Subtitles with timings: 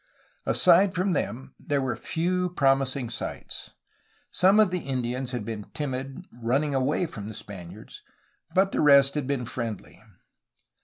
[0.47, 3.69] Aside from them there were few promising sites.
[4.31, 8.01] Some of the Indians had been timid, run ning away from the Spaniards,
[8.55, 10.01] but the rest had been friendly.